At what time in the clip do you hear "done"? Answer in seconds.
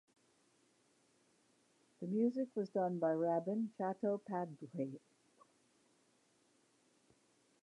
2.71-2.97